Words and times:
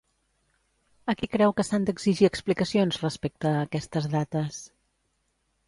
A 1.13 1.13
qui 1.19 1.29
creu 1.33 1.53
que 1.59 1.65
s'han 1.67 1.85
d'exigir 1.89 2.27
explicacions 2.31 2.99
respecte 3.05 3.53
a 3.53 3.63
aquestes 3.69 4.11
dates? 4.17 4.61